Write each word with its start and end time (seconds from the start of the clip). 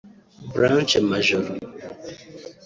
Blanche 0.53 0.97
Majoro 1.09 1.51